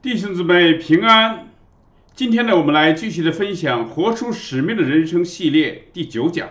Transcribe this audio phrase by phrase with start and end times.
[0.00, 1.48] 弟兄姊妹平安。
[2.14, 6.50] 今天呢，我们来继续的分享《活出使命的人生》系列第九讲，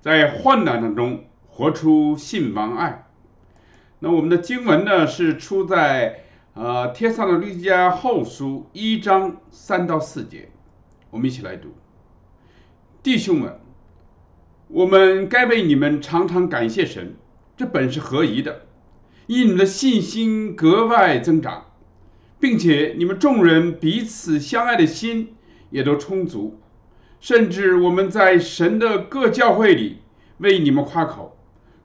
[0.00, 3.06] 在患难当中活出信望爱。
[3.98, 6.24] 那我们的经文呢，是出在
[6.54, 10.48] 呃《帖撒罗尼迦后书》一章三到四节，
[11.10, 11.74] 我们一起来读。
[13.02, 13.60] 弟兄们，
[14.68, 17.14] 我们该为你们常常感谢神，
[17.58, 18.62] 这本是合宜的，
[19.26, 21.66] 因你们的信心格外增长。
[22.40, 25.34] 并且你们众人彼此相爱的心
[25.68, 26.58] 也都充足，
[27.20, 29.98] 甚至我们在神的各教会里
[30.38, 31.36] 为你们夸口，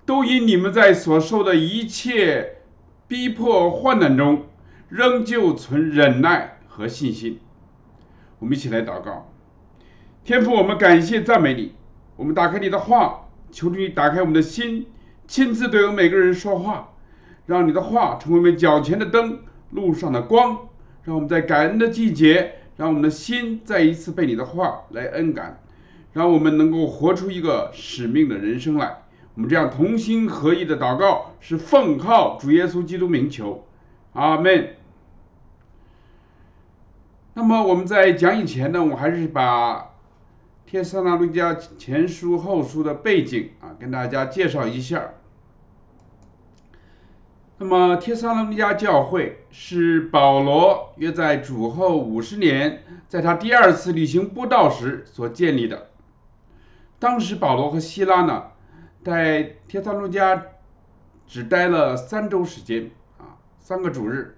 [0.05, 2.60] 都因你们在所受的一切
[3.05, 4.46] 逼迫患难中，
[4.88, 7.40] 仍旧存忍耐和信心。
[8.40, 9.34] 我们一起来祷告，
[10.24, 11.74] 天父，我们感谢赞美你，
[12.16, 14.88] 我们打开你的话，求主你打开我们的心，
[15.27, 16.94] 亲自对我们每个人说话，
[17.46, 19.40] 让你的话成为我们脚前的灯。
[19.72, 20.68] 路上的光，
[21.04, 25.62] 让我们在感恩的季节，让我们的心再一次被你的话来恩感，
[26.13, 29.04] 让我们能够活出一个使命的人生来。
[29.34, 33.66] 我们这样同心合一的祷告，是奉靠主耶稣基督名求，
[34.13, 34.76] 阿门。
[37.34, 39.79] 那么我们在讲以前呢，我还是把
[40.66, 45.10] 《天撒那路加前书后书》的背景啊，跟大家介绍一下。
[47.57, 55.89] 那么，帖撒罗尼迦教会是保罗约在主后五十年，在他第二次旅行布道时所建立的。
[56.99, 58.48] 当时，保罗和希拉呢，
[59.05, 60.41] 在帖撒罗尼迦
[61.26, 64.38] 只待了三周时间啊，三个主日，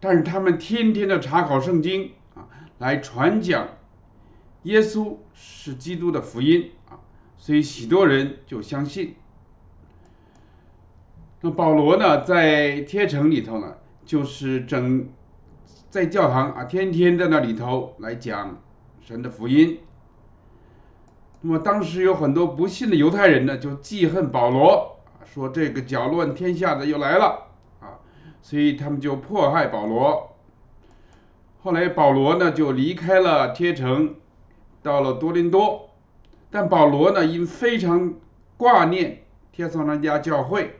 [0.00, 2.48] 但是他们天天的查考圣经啊，
[2.78, 3.68] 来传讲
[4.62, 6.96] 耶稣是基督的福音啊，
[7.36, 9.16] 所以许多人就相信。
[11.44, 13.74] 那保罗呢，在天城里头呢，
[14.06, 15.06] 就是整
[15.90, 18.62] 在教堂啊，天天在那里头来讲
[19.02, 19.78] 神的福音。
[21.42, 24.96] 那么当时有很多不信的犹太人呢，就记恨保罗，
[25.26, 28.00] 说这个搅乱天下的又来了啊，
[28.40, 30.34] 所以他们就迫害保罗。
[31.60, 34.14] 后来保罗呢，就离开了天城，
[34.82, 35.90] 到了多林多，
[36.50, 38.14] 但保罗呢，因非常
[38.56, 40.76] 挂念天撒罗家教会。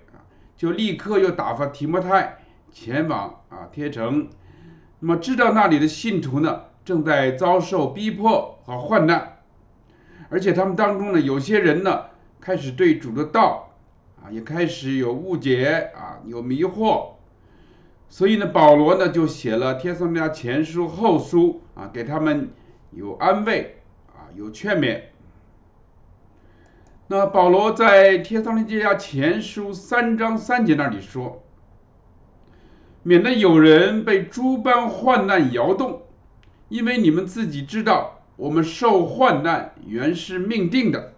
[0.57, 2.39] 就立刻又打发提摩太
[2.73, 4.29] 前往啊贴城，
[5.01, 9.39] 那么知道那里的信徒呢正在遭受逼迫和患难，
[10.29, 12.07] 而且他们当中呢有些人呢
[12.41, 13.75] 开始对主的道
[14.23, 17.11] 啊也开始有误解啊有迷惑，
[18.09, 22.51] 所以呢保罗呢就写了帖撒罗尼迦前书后书啊给他们
[22.91, 25.01] 有安慰啊有劝勉。
[27.07, 31.43] 那保罗在帖撒罗尼迦前书三章三节那里说
[33.05, 36.05] ：“免得有人被诸般患难摇动，
[36.71, 41.13] 因为你们自己知道，我们受患难原是命定的。”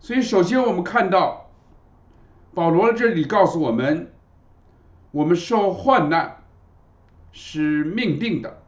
[0.00, 1.50] 所以，首先我们看到
[2.52, 4.12] 保罗这里告诉我们，
[5.12, 6.42] 我们受患难
[7.30, 8.60] 是命定的。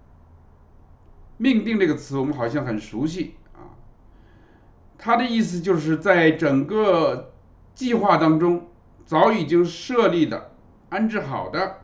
[1.37, 3.35] 命定这个词，我们好像很熟悉。
[4.99, 7.33] 他的意思就是在整个
[7.75, 8.69] 计划当中
[9.05, 10.51] 早已经设立的、
[10.89, 11.81] 安置好的，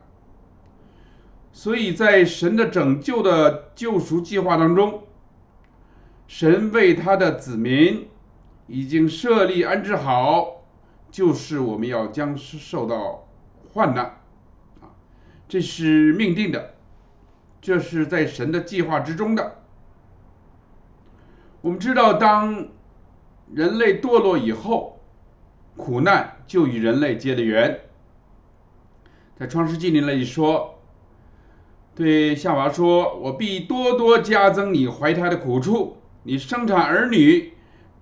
[1.51, 5.03] 所以在神的拯救的救赎计划当中，
[6.27, 8.09] 神为他的子民
[8.67, 10.63] 已经设立安置好，
[11.11, 13.27] 就是我们要将受到
[13.71, 14.21] 患难
[14.81, 14.89] 啊，
[15.47, 16.73] 这是命定的，
[17.61, 19.59] 这是在神的计划之中的。
[21.61, 22.69] 我们知道当。
[23.53, 24.99] 人类堕落以后，
[25.77, 27.81] 苦难就与人类结了缘。
[29.35, 30.79] 在创世纪里那里说，
[31.93, 37.53] 对夏娃说：“我必多多加增你怀胎的苦处，你生产儿女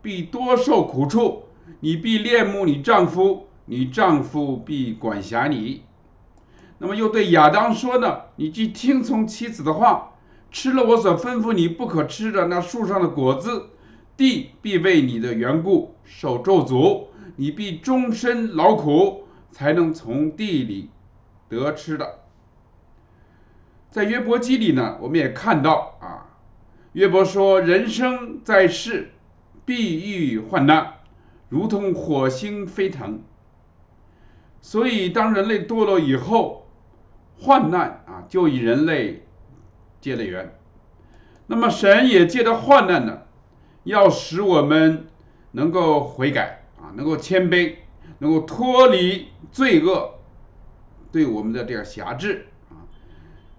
[0.02, 1.44] 必多受苦处，
[1.82, 5.84] 你必恋慕你丈夫，你丈夫必管辖你。”
[6.80, 10.14] 那么又对亚当说呢：“你既听从妻子的话，
[10.50, 13.71] 吃了我所吩咐你不可吃的那树上的果子。”
[14.22, 17.08] 地必为你的缘故受咒诅，
[17.38, 20.92] 你必终身劳苦，才能从地里
[21.50, 22.20] 得吃的。
[23.90, 26.38] 在约伯记里呢，我们也看到啊，
[26.94, 29.10] 约伯说：“人生在世，
[29.66, 31.00] 必遇患难，
[31.50, 33.24] 如同火星飞腾。”
[34.62, 36.68] 所以，当人类堕落以后，
[37.40, 39.26] 患难啊，就与人类
[40.00, 40.54] 结了缘。
[41.48, 43.24] 那么，神也借着患难呢。
[43.84, 45.08] 要使我们
[45.52, 47.76] 能够悔改啊，能够谦卑，
[48.20, 50.20] 能够脱离罪恶
[51.12, 52.86] 对我们的这个辖制啊，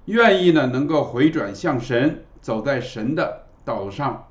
[0.06, 4.28] 愿意呢能够回转向神，走在神的道路上。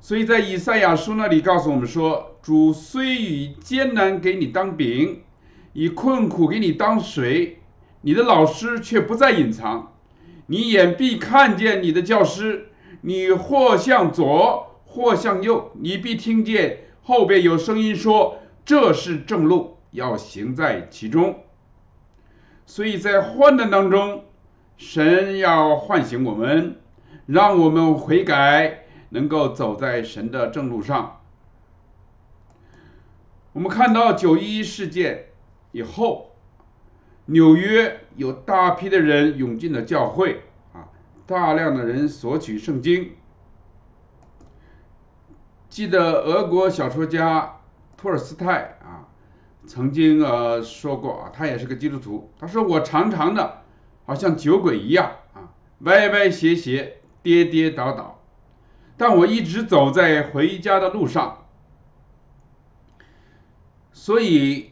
[0.00, 5.22] 所以在以赛亚书那里告诉我们说：“主虽以艰难给你当饼，
[5.72, 7.60] 以困苦给你当水，
[8.02, 9.94] 你的老师却不再隐藏。
[10.48, 12.68] 你眼必看见你的教师，
[13.06, 21.40] 你或向左，或向右，你必听见后边有声音说：这是正路，要行在其中。
[22.64, 24.24] 所以在患难当中，
[24.78, 26.80] 神要唤醒我们，
[27.26, 28.80] 让我们悔改。”
[29.10, 31.20] 能够走在神的正路上。
[33.52, 35.26] 我们看到九一一事件
[35.70, 36.32] 以后，
[37.26, 40.40] 纽约有大批的人涌进了教会，
[41.26, 43.12] 大量的人索取圣经。
[45.68, 47.60] 记得俄国小说家
[47.96, 49.08] 托尔斯泰啊，
[49.66, 52.30] 曾经呃说过啊，他也是个基督徒。
[52.38, 53.62] 他说：“我常常的，
[54.04, 55.50] 好像酒鬼一样啊，
[55.80, 58.20] 歪歪斜斜，跌跌倒倒。”
[58.96, 61.46] 但我一直走在回家的路上，
[63.92, 64.70] 所以，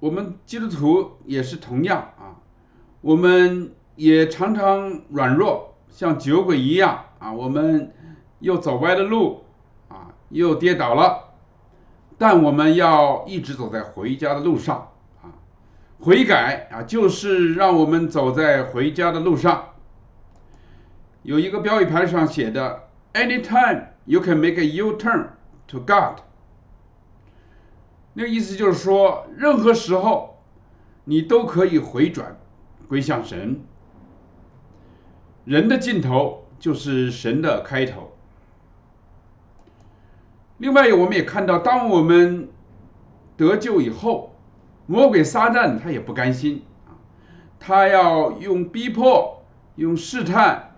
[0.00, 2.36] 我们基督徒也是同样啊，
[3.00, 7.92] 我们也常常软弱，像酒鬼一样啊，我们
[8.40, 9.44] 又走歪了路
[9.88, 11.34] 啊，又跌倒了，
[12.18, 14.92] 但我们要一直走在回家的路上
[15.22, 15.32] 啊，
[16.00, 19.68] 悔改啊，就是让我们走在回家的路上。
[21.22, 22.88] 有一个标语牌上写的。
[23.14, 25.26] Anytime you can make a U-turn
[25.68, 26.20] to God，
[28.14, 30.42] 那个意思就是说，任何时候
[31.04, 32.38] 你都可以回转
[32.88, 33.60] 归向神。
[35.44, 38.12] 人的尽头就是神的开头。
[40.58, 42.48] 另外，我们也看到，当我们
[43.36, 44.34] 得救以后，
[44.86, 46.94] 魔鬼撒旦他也不甘心啊，
[47.58, 49.42] 他要用逼迫、
[49.76, 50.74] 用试探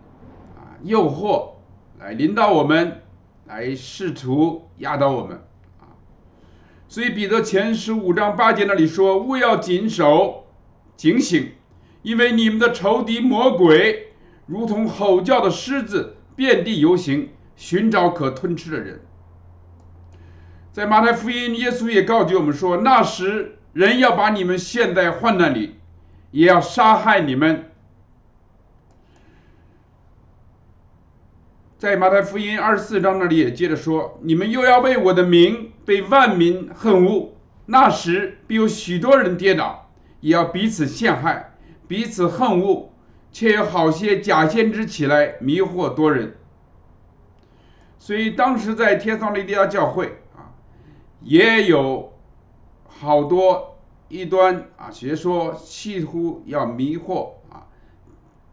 [0.56, 1.52] 啊、诱惑。
[1.96, 3.00] 来领导我们，
[3.46, 5.40] 来试图压倒我们
[5.80, 5.96] 啊！
[6.86, 10.44] 所以彼得前十五章八节那里说：“勿要谨守、
[10.96, 11.52] 警醒，
[12.02, 14.13] 因为你们的仇敌魔鬼，
[14.46, 19.00] 如同吼叫的狮子，遍地游行，寻找可吞吃的人。”
[20.72, 25.76] 在马太福音，耶稣也告诫我们说：“那时人要把你们陷在患难里，
[26.32, 27.70] 也要杀害你们。”
[31.78, 37.34] 在马太福音二十四章那里也接着说：“你们又要为我的名被万民恨恶，
[37.66, 39.90] 那时必有许多人跌倒，
[40.20, 41.54] 也要彼此陷害，
[41.86, 42.90] 彼此恨恶，
[43.34, 46.36] 却有好些假先知起来迷惑多人。”
[47.98, 50.52] 所以当时在天上利地亚教会啊，
[51.20, 52.12] 也有
[52.86, 53.78] 好多
[54.08, 57.66] 异端啊学说，企图要迷惑啊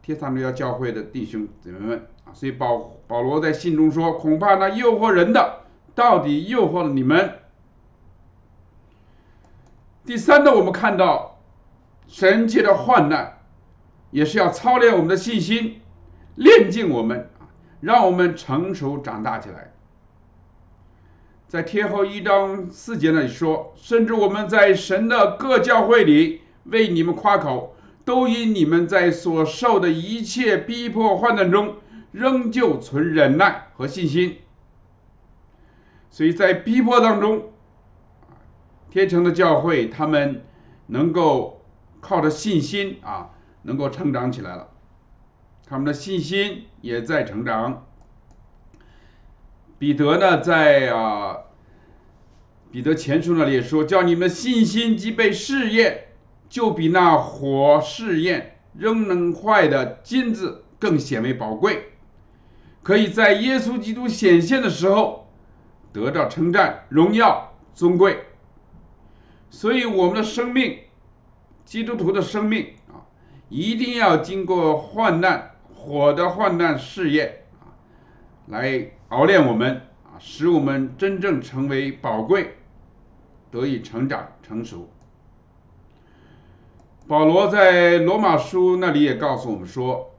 [0.02, 2.34] 天上利亚教会的弟兄姊妹们啊。
[2.34, 5.64] 所以保保罗在信中说：“恐怕那诱惑人的，
[5.94, 7.40] 到底诱惑了你们。”
[10.08, 11.40] 第三呢，我们看到
[12.08, 13.41] 神界的患难，
[14.12, 15.82] 也是要操练我们的信心，
[16.36, 17.30] 练尽我们
[17.80, 19.74] 让我们成熟长大起来。
[21.48, 27.76] 在天后一章四节那里说：“甚至我们在神的各教会里为你们夸口，
[28.06, 31.76] 都因你们在所受的一切逼迫患难中。”
[32.12, 34.40] 仍旧存忍耐和信心，
[36.10, 37.54] 所以在逼迫当中，
[38.90, 40.44] 天成的教会他们
[40.88, 41.62] 能够
[42.02, 43.30] 靠着信心啊，
[43.64, 44.70] 能够成长起来了，
[45.68, 47.88] 他们的信心也在成长。
[49.78, 51.38] 彼得呢，在啊
[52.72, 56.10] 彼得前书那里也说，叫你们信心既被试验，
[56.50, 61.92] 就比那火试验仍能坏的金子更显为宝贵。
[62.84, 65.32] 可以在耶稣基督显现的时候
[65.94, 68.26] 得到称赞、荣耀、尊贵。
[69.50, 70.80] 所以，我们的生命，
[71.66, 72.74] 基督徒的生命，
[73.52, 77.76] 一定要经过患难、火的患难试验啊，
[78.48, 82.56] 来熬炼我们啊，使我们真正成为宝贵，
[83.52, 84.90] 得以成长成熟。
[87.10, 90.16] 保罗在罗马书那里也告诉我们说。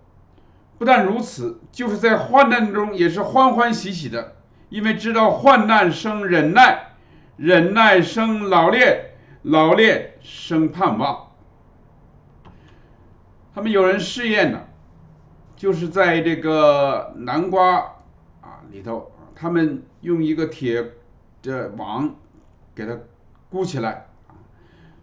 [0.77, 4.37] 不但如此，就是在患难中也是欢欢喜喜的，
[4.69, 6.97] 因为知道患难生忍耐，
[7.39, 9.13] 忍耐生老练，
[9.43, 11.22] 老练生盼望。
[13.55, 14.61] 他们有人试验呢，
[15.57, 17.79] 就是在这个南瓜
[18.41, 20.93] 啊里头，他们用一个铁
[21.43, 22.15] 的网
[22.75, 22.99] 给它
[23.51, 24.07] 箍起来，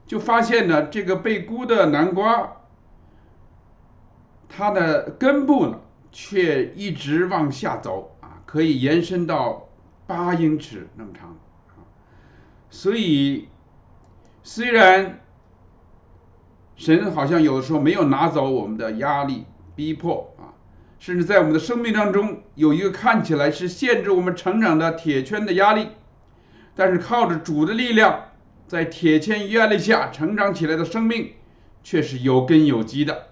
[0.08, 2.56] 就发现呢，这个被箍的南瓜。
[4.52, 5.80] 它的根部呢，
[6.12, 9.70] 却一直往下走啊，可以延伸到
[10.08, 11.38] 八英尺那么长。
[12.72, 13.48] 所以，
[14.42, 15.20] 虽然
[16.80, 19.44] 神好像有的时候没有拿走我们的压力、
[19.76, 20.56] 逼迫啊，
[20.98, 25.90] 甚至在我们的生命当中有一个看起来是限制我们成长的铁圈的压力，
[26.76, 28.28] 但是靠着主的力量，
[28.66, 31.34] 在铁圈压力下成长起来的生命，
[31.84, 33.28] 却是有根有基的。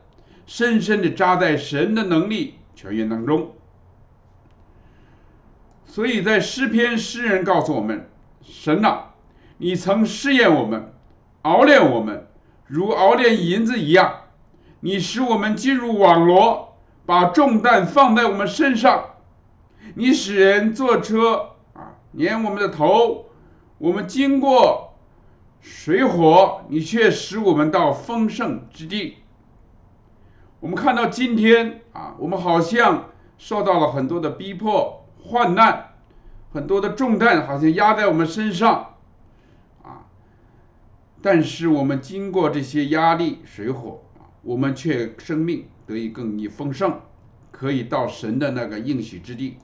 [0.45, 3.53] 深深的扎在神的能力泉源当中，
[5.85, 8.09] 所以在诗篇诗人告诉我们：
[8.41, 9.13] 神呐，
[9.57, 10.91] 你曾试验我们，
[11.43, 12.26] 熬炼我们，
[12.67, 14.21] 如熬炼银子一样。
[14.79, 19.05] 你使我们进入网罗，把重担放在我们身上。
[19.95, 23.25] 你使人坐车啊，粘我们的头。
[23.79, 24.93] 我们经过
[25.61, 29.17] 水火，你却使我们到丰盛之地。
[30.59, 35.93] 我们看到今天啊，我们好像受到了很多的逼迫、患难，
[36.53, 38.96] 很多的重担好像压在我们身上，
[41.21, 46.99] 但是我们经过这些压力、水火啊，我们却生命得以更以丰盛，
[47.51, 49.57] 可以到神的那个应许之地。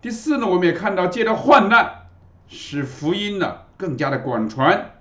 [0.00, 2.06] 第四呢，我们也看到借着患难，
[2.48, 4.92] 使福音呢更加的广传，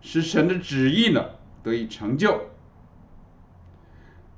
[0.00, 1.24] 使神的旨意呢
[1.62, 2.40] 得以成就。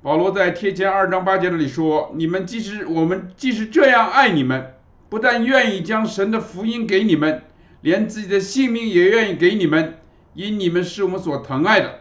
[0.03, 4.73] 保罗在贴前二章八节这里说：“你们即使我们即使这样爱你们，
[5.09, 7.43] 不但愿意将神的福音给你们，
[7.81, 9.99] 连自己的性命也愿意给你们，
[10.33, 11.99] 因你们是我们所疼爱的。”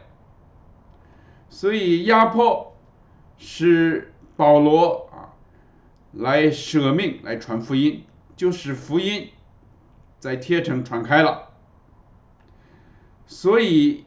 [1.51, 2.77] 所以压迫
[3.37, 5.35] 是保罗啊
[6.13, 8.05] 来舍命来传福音，
[8.37, 9.31] 就使福音
[10.19, 11.51] 在贴城传开了。
[13.27, 14.05] 所以。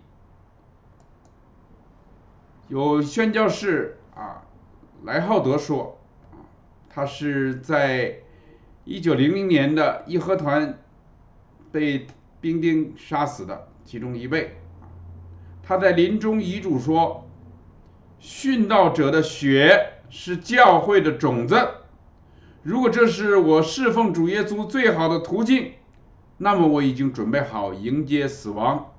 [2.70, 4.48] 有宣教士啊，
[5.04, 6.00] 莱浩德说，
[6.90, 8.22] 他是在
[8.86, 10.82] 一九零零年的义和团
[11.74, 12.06] 被
[12.40, 14.56] 兵丁杀死的其中一位。
[15.64, 17.28] 他在临终遗嘱说
[18.22, 21.58] ：“殉道者的血是教会的种子。
[22.62, 25.74] 如果这是我侍奉主耶稣最好的途径，
[26.38, 28.92] 那么我已经准备好迎接死亡。”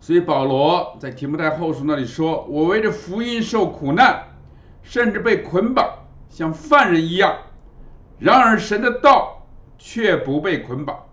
[0.00, 4.28] 所以保罗在提摩太后书那里说：“我为着福音受苦难，
[4.82, 7.38] 甚至被捆绑，像犯人一样。
[8.18, 9.33] 然而神的道
[9.86, 11.04] 却不被捆绑。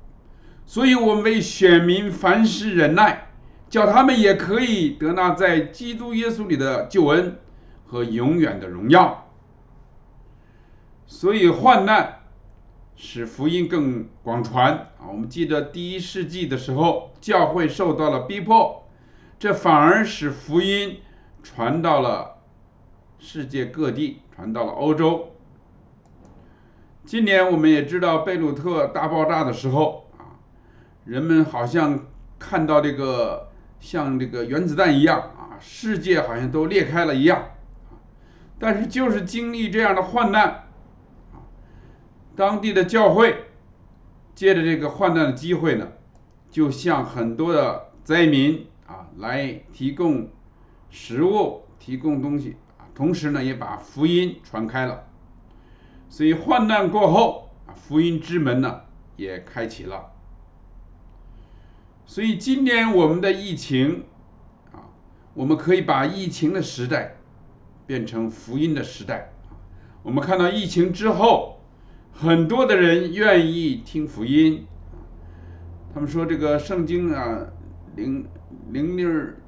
[0.65, 3.27] 所以，我们为选民凡事忍耐，
[3.69, 7.37] 叫他们也可以得那在基督耶稣里的救恩
[7.85, 9.27] 和永远的荣耀。
[11.05, 12.19] 所以，患难
[12.95, 15.11] 使福音更广传啊！
[15.11, 18.87] 我们记得第一世纪的时候，教会受到了逼迫。”
[19.37, 20.99] 这反而使福音
[21.43, 22.37] 传到了
[23.19, 25.30] 世界各地，传到了欧洲。
[27.03, 30.37] 今年我们也知道贝鲁特大爆炸的时候啊，
[31.03, 37.43] 人们好像看到这个像这个原子弹一样啊，世界好像都裂开了一样。
[38.59, 40.67] 但是就是经历这样的患难，
[42.35, 43.45] 当地的教会
[44.35, 45.87] 借着这个患难的机会呢，
[46.51, 48.67] 就向很多的灾民。
[48.87, 50.27] 啊，来提供
[50.89, 55.05] 食物，提供东西啊，同时呢，也把福音传开了。
[56.11, 58.81] 所以患难过后，福音之门呢
[59.15, 60.11] 也开启了。
[62.05, 64.03] 所以今年我们的疫情
[64.73, 64.91] 啊，
[65.33, 67.15] 我们可以把疫情的时代
[67.87, 69.31] 变成福音的时代。
[70.03, 71.61] 我们看到疫情之后，
[72.11, 74.67] 很多的人愿意听福音。
[75.93, 77.47] 他们说这个圣经啊，
[77.95, 78.27] 灵。
[78.69, 79.41] 零日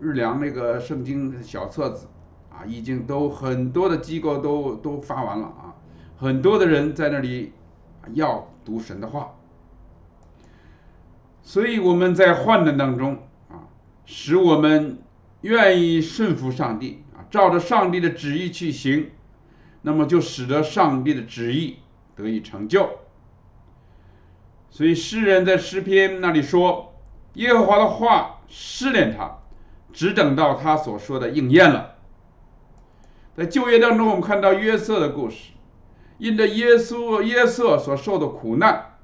[0.00, 2.08] 日粮那个圣经小册子
[2.50, 5.69] 啊，已经都很多的机构都都发完了啊，
[6.20, 7.54] 很多的人在那里
[8.12, 9.36] 要读神的话，
[11.42, 13.72] 所以我们在患难当中啊，
[14.04, 14.98] 使我们
[15.40, 19.10] 愿意顺服上帝啊，照着上帝的旨意去行，
[19.80, 21.78] 那么就使得上帝的旨意
[22.14, 22.90] 得以成就。
[24.68, 26.86] 所以诗人在诗篇那里说。
[27.34, 29.38] 耶和华的话试炼他，
[29.92, 31.94] 只等到他所说的应验了。
[33.36, 35.52] 在旧约当中，我们看到约瑟的故事，
[36.20, 38.98] 因着耶稣约瑟所受的苦难，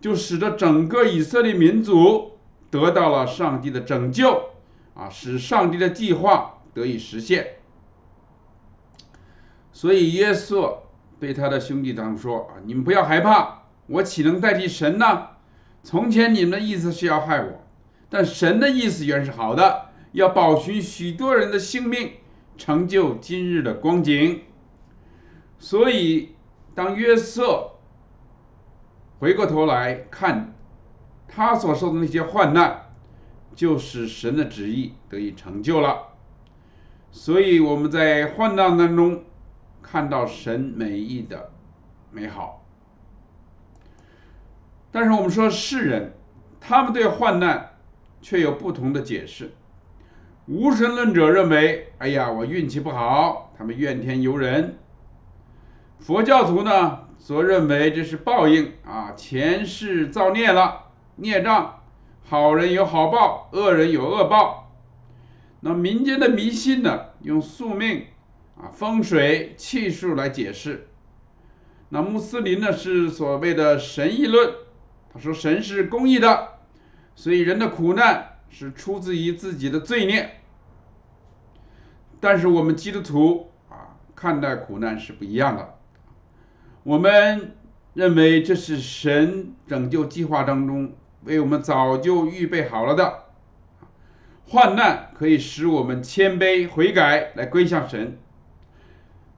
[0.00, 2.32] 就使得整个以色列民族
[2.70, 4.48] 得到了上帝的拯救，
[4.94, 7.58] 啊，使上帝的计划得以实现。
[9.72, 10.78] 所以耶稣
[11.20, 15.28] 对他的兄弟们说：“啊，你们不要害怕，我岂能代替神呢？
[15.82, 17.60] 从前你们的意思是要害我。”
[18.08, 22.12] 但神的意思原是好的，要保寻许多人的性命，
[22.56, 24.42] 成就今日的光景。
[25.58, 26.33] 所以，
[26.74, 27.70] 当约瑟
[29.18, 30.54] 回过头来看
[31.28, 32.90] 他所受的那些患难，
[33.54, 36.08] 就使神的旨意得以成就了。
[37.10, 39.22] 所以我们在患难当中
[39.82, 41.52] 看到神美意的
[42.10, 42.66] 美好。
[44.90, 46.12] 但是我们说世人，
[46.60, 47.76] 他们对患难
[48.20, 49.52] 却有不同的解释。
[50.46, 54.78] 无神论者认为：“哎呀，我运气不好。”他们怨天尤人。
[56.00, 60.82] 佛教徒呢，则认为这是报应啊，前世造孽了，
[61.16, 61.82] 孽障，
[62.24, 64.70] 好人有好报，恶人有恶报。
[65.60, 68.06] 那民间的迷信呢，用宿命
[68.56, 70.88] 啊、风水、气数来解释。
[71.88, 74.52] 那穆斯林呢，是所谓的神议论。
[75.12, 76.48] 他说神是公义的，
[77.14, 80.40] 所以人的苦难是出自于自己的罪孽。
[82.20, 85.73] 但是我们基督徒啊，看待苦难是不一样的。
[86.84, 87.56] 我们
[87.94, 90.92] 认为这是神拯救计划当中
[91.24, 93.24] 为我们早就预备好了的。
[94.46, 98.18] 患难可以使我们谦卑悔改，来归向神。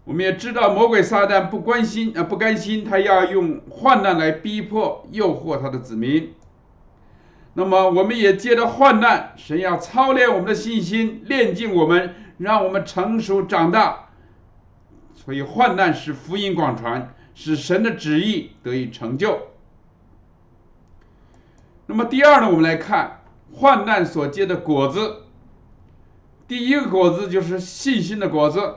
[0.02, 6.34] 我们也知道魔鬼撒旦不关心啊，不甘心，他要用患难来逼迫、诱惑他的子民。
[7.54, 14.08] 那么，我们也借着患难，神要操练我们的信心，炼净我们，让我们成熟长大。
[15.14, 19.49] 所以，患难使福音广传，使神的旨意得以成就。
[21.87, 25.25] 那么，第二呢，我们来看患难所结的果子。
[26.49, 28.76] 第一个果子就是信心的果子。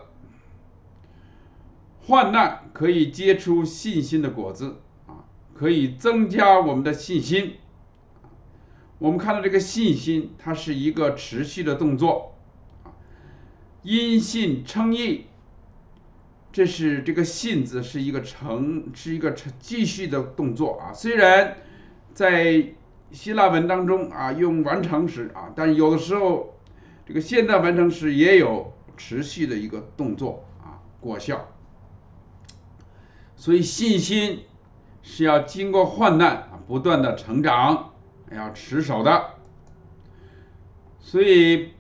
[2.01, 5.23] 患难可以结出信心的果子啊，
[5.53, 7.55] 可以增加我们的信心。
[8.97, 12.35] 我们看到这个信心，它是一个持续的动作，
[13.83, 15.27] 因信称义，
[16.51, 20.91] 这是这个“信”字是一个成，是一个成继续的动作啊。
[20.91, 21.57] 虽然
[22.13, 22.73] 在
[23.11, 26.57] 希腊文当中啊用完成时啊，但有的时候
[27.05, 31.47] 这个现在完成时也有持续的一个动作啊，果效。
[33.35, 34.39] 所以信心
[35.01, 37.93] 是要经过患难啊，不断的成长，
[38.31, 39.35] 要持守的。
[40.99, 41.73] 所以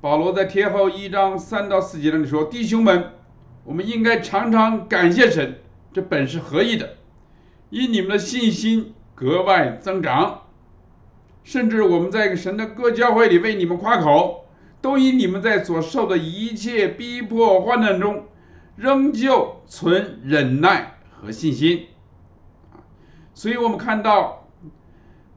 [0.00, 3.12] 保罗在帖后一章三到四节那里说：“弟兄们，
[3.64, 5.60] 我们应该常常感谢神，
[5.92, 6.96] 这本是合意的，
[7.70, 10.42] 因你们的信心格外增长，
[11.44, 14.46] 甚至我们在神的各教会里为你们夸口，
[14.80, 18.26] 都因你们在所受的一切逼迫患难中。”
[18.74, 21.88] 仍旧存忍耐和信心，
[23.34, 24.48] 所以我们看到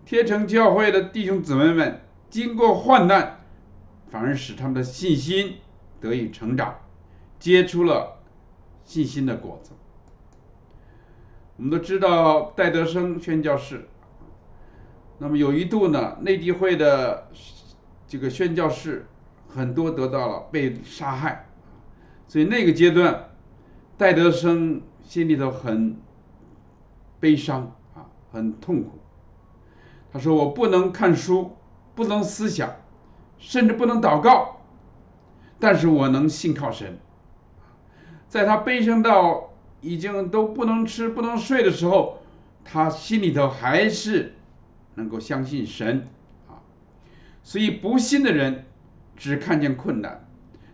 [0.06, 3.42] 天成教会的弟兄姊妹们经过患难，
[4.10, 5.56] 反而使他们的信心
[6.00, 6.80] 得以成长，
[7.38, 8.14] 结出了
[8.86, 9.71] 信心的果子。
[11.58, 13.88] 我们都知道戴德生宣教士，
[15.17, 17.30] 那么有一度呢，内地会的
[18.08, 19.08] 这个宣教士
[19.48, 21.50] 很多得到了被杀害。
[22.28, 23.30] 所以那个阶段，
[23.98, 25.98] 戴德生心里头很
[27.19, 29.00] 悲伤啊，很痛苦。
[30.12, 31.56] 他说：“我不能看书，
[31.93, 32.76] 不能思想，
[33.38, 34.62] 甚至不能祷告，
[35.60, 36.98] 但是我能信靠神。”
[38.28, 42.20] 在他悲伤到已经都不能吃、不能睡的时候，
[42.64, 44.36] 他心里头还是
[44.96, 46.08] 能够相信神
[46.48, 46.60] 啊。
[47.44, 48.66] 所以不信的人
[49.16, 50.28] 只看见困难，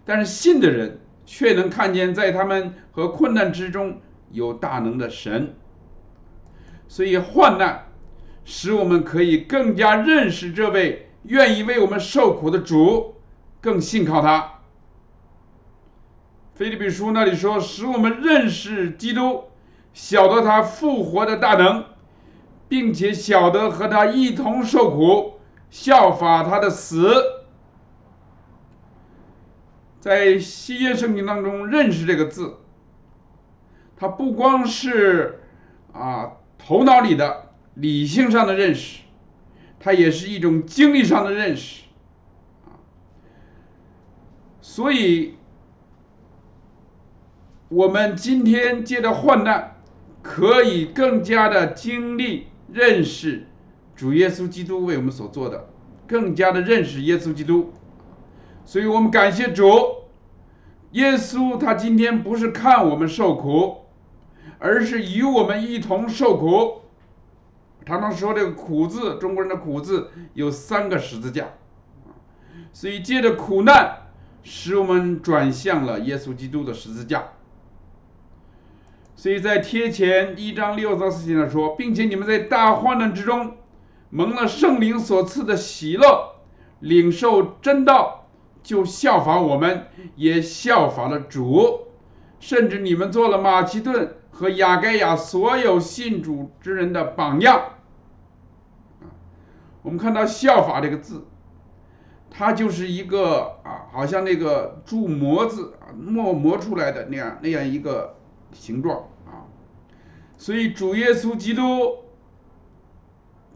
[0.06, 1.00] 但是信的人。
[1.24, 5.54] 却能看见在他们和困难之中有大能的神，
[6.90, 7.86] 所以患难
[8.44, 13.16] 使我们可以更加认识这位愿意为我们受苦的主，
[13.62, 14.61] 更信靠他。
[16.54, 19.46] 菲利比书那里说，使我们认识基督，
[19.94, 21.86] 晓得他复活的大能，
[22.68, 27.16] 并且晓得和他一同受苦，效法他的死。
[30.00, 32.58] 在西约圣经当中，认识这个字，
[33.96, 35.42] 它不光是
[35.94, 39.02] 啊头脑里的理性上的认识，
[39.80, 41.84] 它也是一种经历上的认识。
[44.60, 45.36] 所以，
[47.72, 49.78] 我们今天借着患难，
[50.22, 53.48] 可以更加的经历认识
[53.96, 55.70] 主耶稣基督为我们所做的，
[56.06, 57.72] 更加的认识耶稣基督。
[58.66, 59.64] 所以我们感谢主，
[60.92, 63.86] 耶稣他今天不是看我们受苦，
[64.60, 66.82] 而是与我们一同受苦。
[67.86, 71.48] 常常说这个“苦”字，中国人的“苦”字有三个十字架，
[72.74, 74.10] 所以借着苦难，
[74.44, 77.24] 使我们转向了耶稣基督的十字架。
[79.22, 83.56] 所以在贴前一章六到四节上说，并且你们在大患难之中，
[84.10, 86.38] 蒙了圣灵所赐的喜乐，
[86.80, 88.26] 领受真道，
[88.64, 91.82] 就效法我们，也效法了主，
[92.40, 97.74] 甚至你们做了马其顿和亚该亚所有信主之人的榜样。
[99.84, 101.28] 我们看到“效法”这个字，
[102.32, 108.16] 它就是一个啊，好像那个铸模子啊，磨磨出来的那样那样一个
[108.52, 109.10] 形状。
[110.42, 112.00] 所以主耶稣基督，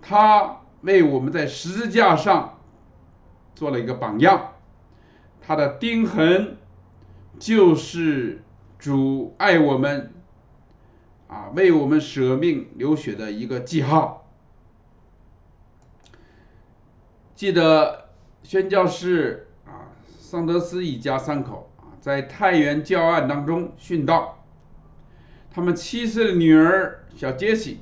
[0.03, 2.59] 他为我们在十字架上
[3.55, 4.51] 做了一个榜样，
[5.41, 6.57] 他的钉痕
[7.39, 8.43] 就是
[8.77, 10.13] 主爱我们
[11.27, 14.29] 啊，为我们舍命流血的一个记号。
[17.33, 18.11] 记得
[18.43, 24.44] 宣教士啊，桑德斯一家三口啊，在太原教案当中殉道。
[25.55, 27.79] 他们七岁的女儿小杰西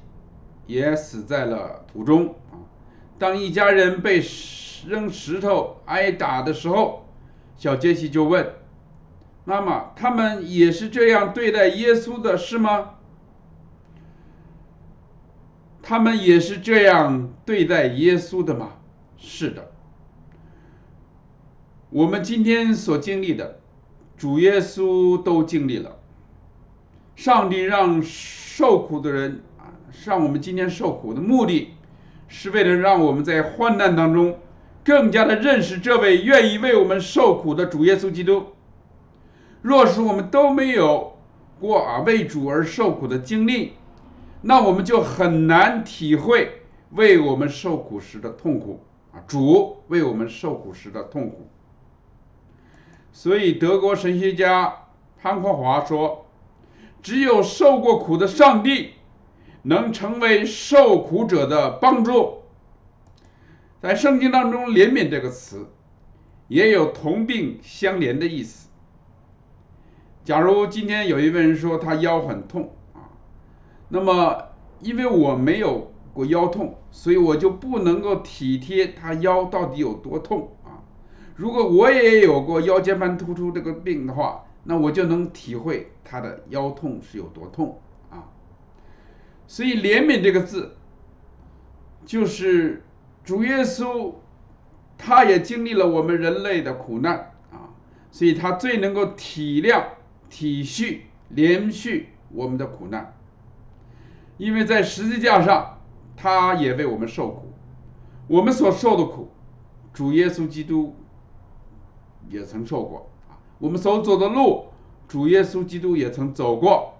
[0.68, 2.62] 也死在了途中啊！
[3.18, 4.24] 当一家人被
[4.88, 7.10] 扔石头挨打的时候，
[7.58, 8.48] 小杰西就问
[9.44, 12.92] 妈妈：“他们也是这样对待耶稣的，是吗？”
[15.82, 18.74] 他们也是这样对待耶稣的吗？
[19.18, 19.72] 是的。
[21.90, 23.60] 我们今天所经历的，
[24.16, 26.02] 主耶稣都经历了。
[27.16, 29.70] 上帝让受苦的人啊，
[30.06, 31.76] 让我们今天受苦的目的，
[32.28, 34.40] 是为了让我们在患难当中
[34.84, 38.48] 更加的认识这位愿意为我们受苦的主耶稣基督。
[39.62, 41.18] 若是我们都没有
[41.60, 43.74] 过啊为主而受苦的经历，
[44.42, 51.48] 那我们就很难体会为我们受苦时的痛苦啊，主为我们受苦时的痛苦。
[53.12, 54.74] 所以，德国神学家
[55.22, 56.23] 潘国华说。
[57.04, 58.94] 只有受过苦的上帝，
[59.64, 62.40] 能成为受苦者的帮助。
[63.82, 65.68] 在圣经当中，“怜悯”这个词，
[66.48, 68.70] 也有同病相怜的意思。
[70.24, 73.12] 假如今天有一位人说他腰很痛啊，
[73.90, 74.42] 那么
[74.80, 80.80] 因为我没有过腰痛，所以我就不能够体贴他腰到底有多痛啊。
[81.36, 88.30] 如果我也有过腰间盘突出这个病的话，那我就能体会他的腰痛是有多痛啊！
[89.46, 90.78] 所以“怜悯”这个字，
[92.06, 92.84] 就是
[93.26, 94.14] 主耶稣，
[94.98, 97.76] 他也经历了我们人类的苦难啊，
[98.10, 99.84] 所以他最能够体谅、
[100.30, 101.02] 体恤、
[101.36, 103.14] 怜恤我们的苦难。
[104.38, 105.78] 因为在十字架上，
[106.16, 107.54] 他也为我们受苦，
[108.28, 109.30] 我们所受的苦，
[109.94, 110.96] 主耶稣基督
[112.30, 113.13] 也曾受过。
[113.60, 114.68] 我们所走的路，
[115.08, 116.96] 主耶稣基督也曾走过，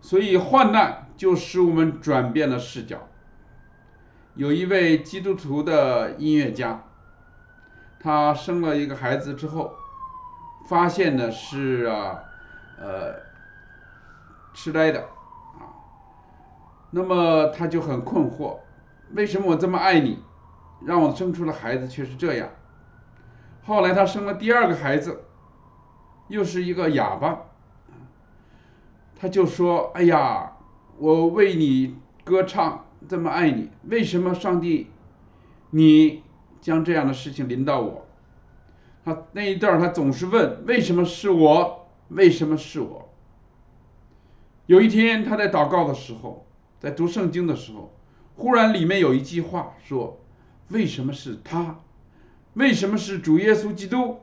[0.00, 3.08] 所以患难就使我们转变了视角。
[4.34, 6.84] 有一位基督徒的音乐家，
[8.00, 9.72] 他生了一个孩子之后，
[10.66, 12.24] 发现的是啊，
[12.78, 13.14] 呃，
[14.54, 15.68] 痴呆的啊，
[16.90, 18.58] 那么他就很困惑，
[19.12, 20.22] 为什么我这么爱你，
[20.84, 22.48] 让我生出了孩子却是这样？
[23.64, 25.22] 后来他生了第二个孩子，
[26.28, 27.42] 又是一个哑巴，
[29.14, 30.56] 他就说：“哎呀，
[30.98, 34.90] 我为你歌唱，这么爱你，为什么上帝，
[35.70, 36.24] 你
[36.60, 38.04] 将这样的事情临到我？”
[39.04, 41.88] 他那一段他总是问：“为什么是我？
[42.08, 43.08] 为什么是我？”
[44.66, 46.46] 有一天他在祷告的时候，
[46.80, 47.92] 在读圣经的时候，
[48.34, 50.18] 忽然里面有一句话说
[50.70, 51.78] ：“为什么是他？”
[52.54, 54.20] 为什么是主耶稣基督？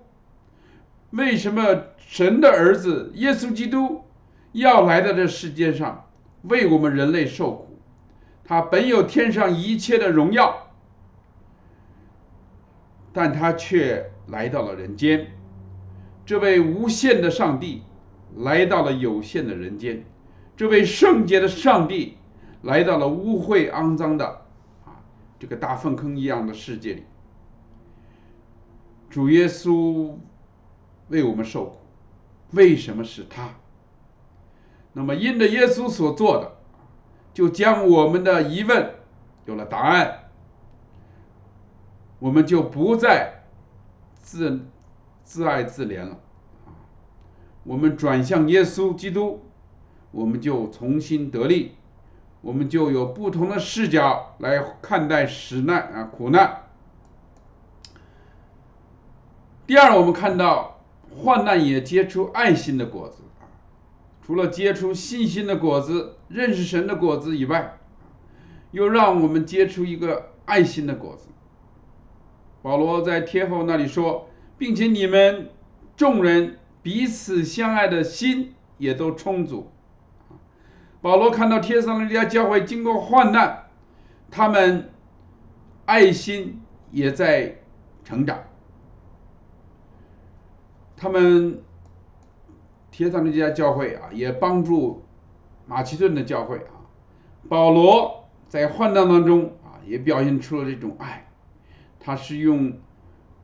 [1.11, 4.03] 为什么神的儿子耶稣基督
[4.51, 6.07] 要来到这世界上
[6.43, 7.79] 为我们人类受苦？
[8.43, 10.71] 他本有天上一切的荣耀，
[13.11, 15.27] 但他却来到了人间。
[16.25, 17.81] 这位无限的上帝
[18.37, 20.05] 来到了有限的人间，
[20.55, 22.17] 这位圣洁的上帝
[22.61, 24.27] 来到了污秽肮脏的
[24.85, 25.01] 啊
[25.39, 27.03] 这个大粪坑一样的世界里。
[29.10, 30.13] 主耶稣
[31.08, 31.78] 为我们受苦，
[32.52, 33.50] 为什么是他？
[34.93, 36.58] 那么因着耶稣所做的，
[37.34, 38.93] 就将我们的疑问
[39.45, 40.30] 有了答案，
[42.19, 43.43] 我们就不再
[44.13, 44.67] 自
[45.24, 46.19] 自爱自怜了
[47.63, 49.43] 我们转向耶稣基督，
[50.12, 51.76] 我们就重新得力，
[52.41, 56.68] 我们就有不同的视角来看待死难啊苦难。
[59.69, 60.82] 第二，我们看到
[61.15, 63.45] 患难也结出爱心的果子啊，
[64.19, 67.77] 除了结出信心的果子、认识神的果子以外，
[68.71, 71.27] 又让我们结出一个爱心的果子。
[72.63, 74.27] 保罗在天后那里说，
[74.58, 75.51] 并且你们
[75.95, 79.71] 众人彼此相爱的心也都充足。
[80.99, 83.65] 保罗看到天上的利亚教会经过患难，
[84.32, 84.89] 他们
[85.86, 87.60] 爱心也在
[88.03, 88.48] 成长。
[90.99, 91.63] 他们
[92.91, 95.05] 天上的这家教会啊，也帮助
[95.65, 96.83] 马其顿的教会啊。
[97.47, 101.31] 保罗在患难当中啊，也表现出了这种爱。
[102.01, 102.73] 他是用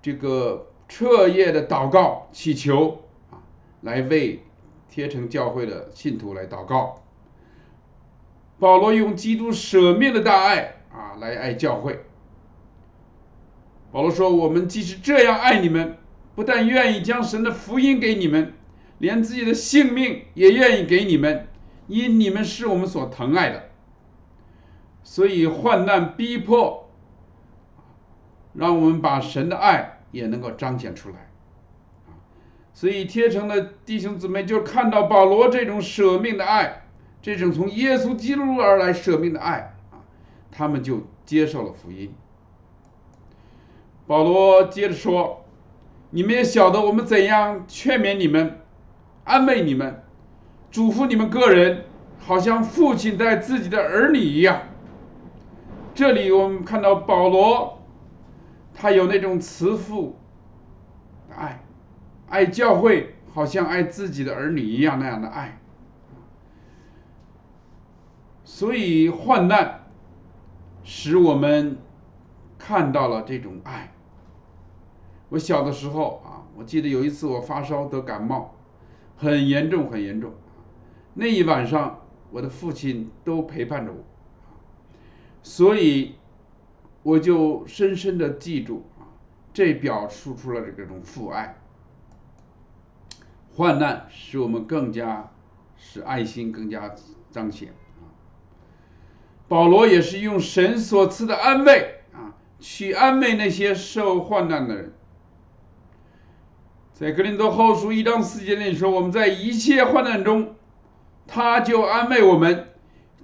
[0.02, 3.40] 这个彻夜的祷告祈求啊，
[3.82, 4.44] 来为
[4.90, 7.02] 天城教会的信徒来祷告。
[8.60, 12.04] 保罗用基督舍命的大爱啊，来爱教会。
[13.92, 15.98] 保罗说：“我们即使这样爱你们，
[16.36, 18.54] 不但愿意将神的福音给你们，
[19.00, 21.48] 连自己的性命也愿意给你们，
[21.88, 23.70] 因你们是我们所疼爱的。
[25.02, 26.90] 所以患难逼迫，
[28.54, 31.32] 让我们把神的爱也能够彰显出来。
[32.74, 36.82] 所以贴城的弟兄姊妹就看到保罗这种舍命的爱。”
[37.26, 39.98] 这种从耶稣基督而来舍命的爱啊，
[40.52, 42.14] 他们就接受了福音。
[44.06, 45.44] 保罗接着说
[46.16, 48.62] ：“你们也晓得我们怎样劝勉你们、
[49.26, 50.02] 安慰你们、
[50.72, 51.84] 嘱咐你们个人，
[52.18, 54.62] 好像父亲待自己的儿女一样。”
[55.94, 57.82] 这里我们看到保罗，
[58.74, 60.18] 他有那种慈父
[61.28, 61.62] 的爱，
[62.30, 65.60] 爱教会，好像爱自己的儿女一样那样的爱。
[68.46, 69.84] 所以患难
[70.86, 71.78] 使我们
[72.58, 73.92] 看到了这种爱。
[75.30, 78.56] 我小的时候啊，我记得有一次我发烧得感冒，
[79.18, 80.34] 很严重很严重。
[81.16, 84.04] 那一晚上我的父亲都陪伴着我，
[85.42, 86.16] 所以
[87.04, 89.10] 我就深深的记住啊，
[89.54, 91.58] 这表述出了这种父爱。
[93.56, 95.32] 患难使我们更加
[95.78, 96.94] 使爱心更加
[97.32, 97.74] 彰显。
[99.48, 104.94] 保罗也是用神所赐的安慰啊，去安慰那些受患难的人。
[106.96, 110.56] 在格林多后书一章四节里说：“我们在一切患难中，
[111.28, 112.70] 他就安慰我们，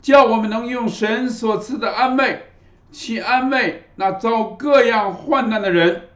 [0.01, 2.47] 叫我们能用神所赐的安慰
[2.91, 6.09] 去安慰那遭各样患难的人。”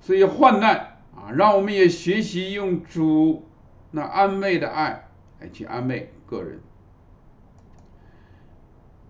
[0.00, 3.48] 所以患难啊，让我们也学习用主
[3.90, 5.08] 那安慰的爱
[5.40, 6.60] 来去安慰个人。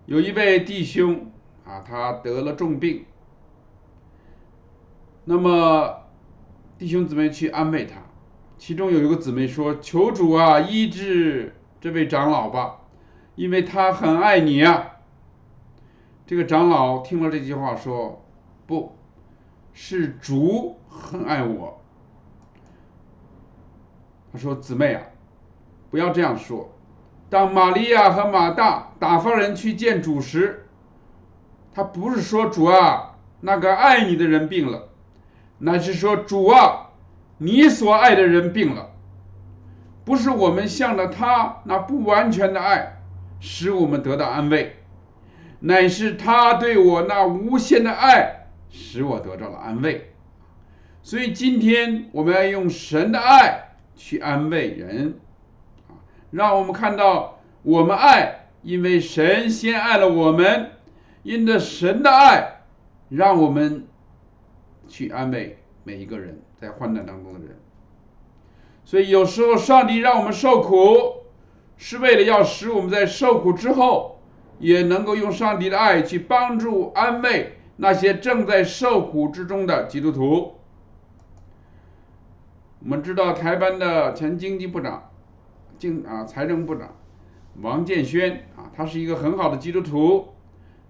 [0.07, 1.31] 有一位弟兄
[1.63, 3.05] 啊，他得了重病，
[5.25, 6.00] 那么
[6.81, 8.01] 弟兄姊妹去安慰他，
[8.57, 12.79] 其中有一个姊妹说：“求主啊，医治这位长老吧，
[13.35, 14.93] 因为他很爱你呀。”
[16.25, 18.25] 这个长老听了这句话说
[18.65, 18.97] ：“不
[19.73, 21.79] 是主很爱我。”
[24.33, 25.03] 他说：“姊妹啊，
[25.91, 26.73] 不要这样说。”
[27.29, 30.67] 当玛利亚和马大打发人去见主时，
[31.75, 34.89] 他不是说主啊，那个爱你的人病了，
[35.61, 36.89] 乃是说主啊，
[37.37, 38.89] 你所爱的人病了。
[40.03, 42.97] 不是我们向着他那不完全的爱
[43.39, 44.77] 使我们得到安慰，
[45.59, 50.11] 乃是他对我那无限的爱使我得到了安慰。
[51.03, 55.19] 所以今天我们要用神的爱去安慰人。
[56.31, 60.71] 让我们看到，我们爱，因为神先爱了我们，
[61.23, 62.61] 因着神的爱，
[63.09, 63.85] 让我们
[64.91, 67.57] 去安慰每一个人在患难当中的人。
[68.83, 71.23] 所以有时候上帝让我们受苦，
[71.77, 74.19] 是为了要使我们在受苦之后，
[74.59, 80.55] 也能够用上帝的爱去帮助安慰那些正在受苦之中的基督徒。
[82.83, 85.07] 我们知道台湾的前经济部长。
[85.77, 86.95] 经啊，财政部长
[87.59, 90.27] 王建轩啊，他是一个很好的基督徒，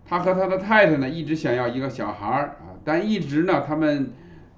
[0.05, 4.13] 他和他的太太呢，一直想要一个小孩，但一直呢，他们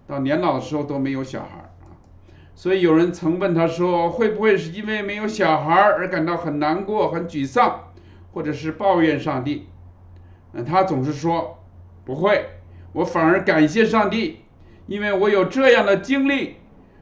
[0.07, 1.97] 到年老的时候都没有小孩儿啊，
[2.55, 7.91] 所以有人曾问他说，会不会是因为没有小孩儿而感到很难过、很沮丧，
[8.31, 9.67] 或者是抱怨上帝？
[10.53, 11.59] 嗯，他总是说
[12.05, 12.45] 不会，
[12.93, 14.39] 我反而感谢上帝，
[14.87, 16.55] 因为我有这样的经历，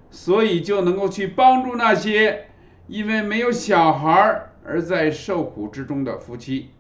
[0.10, 2.46] 所以就能够去帮助那些。
[2.88, 6.72] 因为没有小孩而在受苦之中的夫妻，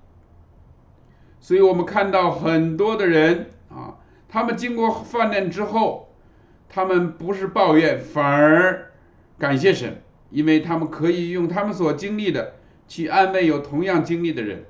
[1.39, 3.51] 所以我们看到很多的人，
[4.31, 6.07] 他们经过犯难之后，
[6.69, 8.93] 他们不是抱怨，反而
[9.37, 12.53] 感谢神，因为他们可以用他们所经历的
[12.87, 14.63] 去安慰有同样经历的人。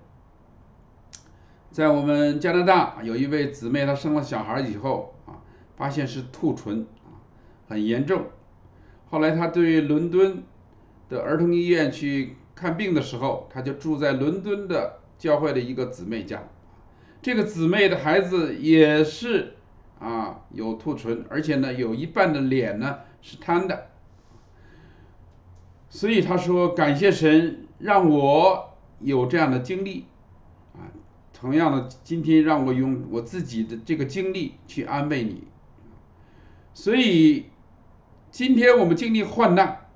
[1.69, 5.45] 在我们加拿大有一位姊妹，她生了小孩以后啊，
[5.78, 7.21] 发现是兔唇啊，
[7.69, 8.24] 很严重。
[9.12, 10.41] 后来她对伦敦
[11.08, 16.41] 的儿童医院去看病的时候，她就住在伦敦的教会的一个姊妹家。
[17.21, 19.53] 这个姊妹的孩子也是
[19.99, 23.89] 啊，有兔唇，而且呢，有一半的脸呢是瘫的。
[25.89, 30.05] 所以他说：“感谢神让我有这样的经历。”
[30.73, 30.89] 啊
[31.34, 35.43] 同样的，今天让我用我自己的这个经历去安慰你。
[36.73, 37.47] 所以，
[38.29, 39.88] 今天我们经历患难，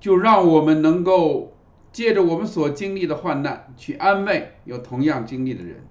[0.00, 1.56] 就让我们能够
[1.92, 5.86] 借着我们所经历的患难去安慰有同样经历的人。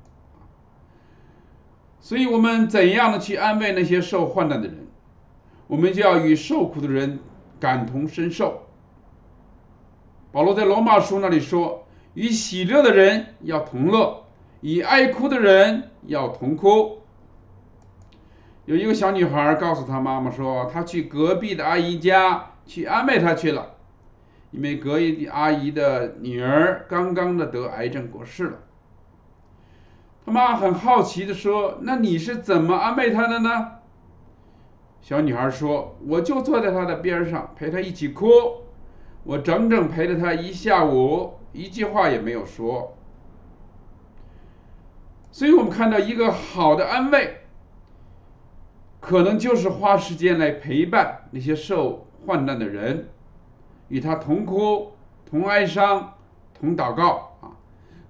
[2.08, 4.88] 所以我们怎样的去安慰那些受患难的人？
[5.68, 7.20] 我们就要与受苦的人
[7.60, 8.62] 感同身受。
[10.32, 14.24] 保罗在罗马书那里说：“与喜乐的人要同乐。”
[14.64, 17.00] 与爱哭的人要同哭。
[18.64, 23.74] 有一个小女孩告诉她妈妈说，她去隔壁的阿姨家去安慰她去了，
[24.52, 28.60] 因为隔壁阿姨的女儿刚刚的得癌症过世了。
[30.28, 33.72] 她妈很好奇的说：“那你是怎么安慰她的呢？”
[35.00, 38.26] 小女孩说：“我就坐在她的边上陪她一起哭，
[39.24, 42.98] 我整整陪了她一下午，一句话也没有说。”
[45.32, 47.44] 所以我们看到一个好的安慰，
[49.00, 53.08] 可能就是花时间来陪伴那些受患难的人，
[53.88, 54.92] 与他同哭、
[55.26, 56.16] 同哀伤、
[56.54, 57.27] 同祷告。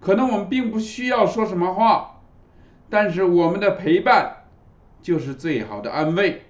[0.08, 2.22] 可能我们并不需要说什么话，
[2.90, 4.46] 但是我们的陪伴
[5.02, 6.44] 就是最好的安慰。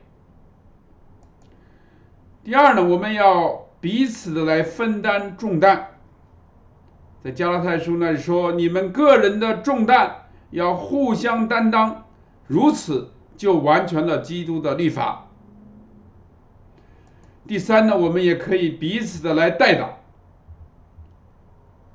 [2.43, 5.87] 第二呢，我们要彼此的来分担重担。
[7.23, 12.05] 在加拉太书那里说：“你们个人的重担。”要互相担当，
[12.45, 15.29] 如此就完全了基督的律法。
[17.47, 19.96] 第三呢，我们也可以彼此的来代祷。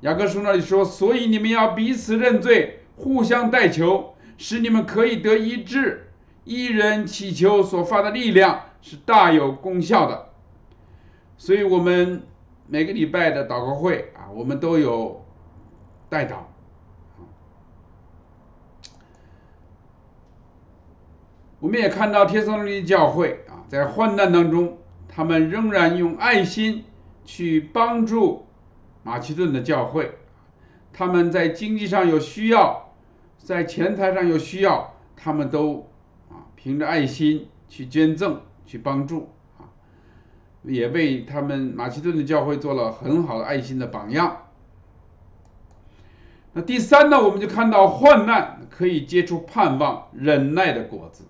[0.03, 6.11] 雅各书那里说：“所以你们要彼此认罪，互相代求，使你们可以得医治。
[6.43, 10.29] 一人祈求所发的力量是大有功效的。”
[11.39, 12.23] 所以，我们
[12.67, 15.25] 每个礼拜的祷告会啊，我们都有
[16.09, 16.35] 代祷。
[21.61, 26.83] 我们也看到天撒罗尼教会啊，在患难当中，他们仍然用爱心
[27.23, 28.47] 去帮助
[29.03, 30.11] 马其顿的教会。
[30.91, 32.93] 他们在经济上有需要，
[33.37, 35.89] 在钱财上有需要，他们都
[36.29, 39.65] 啊凭着爱心去捐赠、去帮助啊，
[40.63, 44.37] 也为他们马其顿的教会做了很好的爱心的榜样。
[46.53, 51.25] 那第三呢，我们就看到患难可以结出盼望、忍耐的果子。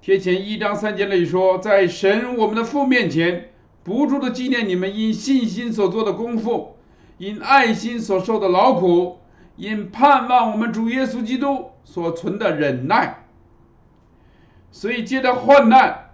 [0.00, 3.49] 贴前一章三节里说，在神我们的父面前，
[3.82, 6.76] 不住的纪念你们因信心所做的功夫，
[7.18, 9.18] 因爱心所受的劳苦，
[9.56, 13.24] 因盼望我们主耶稣基督所存的忍耐。
[14.70, 16.10] 所以借着患难，